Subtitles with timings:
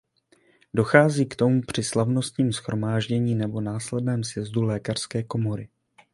[0.73, 5.69] Dochází k tomu při slavnostním shromáždění nebo následném sjezdu lékařské komory.